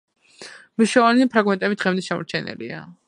[0.79, 2.81] მნიშვნელოვანი ფრაგმენტები დღემდე შემორჩენილია.